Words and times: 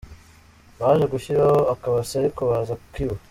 Baje 0.79 1.05
gushyiraho 1.13 1.61
akabase 1.73 2.13
ariko 2.17 2.41
baza 2.49 2.73
kukiba. 2.81 3.15